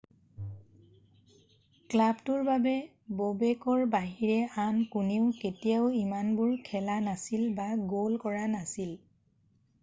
ক্লাবটোৰ 1.93 2.39
বাবে 2.47 2.73
ব'বেকৰ 3.19 3.83
বাহিৰে 3.97 4.39
আন 4.63 4.79
কোনেও 4.95 5.29
কেতিয়াও 5.43 5.93
ইমানবাৰ 5.99 6.57
খেলা 6.71 6.97
নাছিল 7.11 7.47
বা 7.61 7.69
গ'ল 7.93 8.19
কৰা 8.27 8.43
নাছিল 8.57 8.99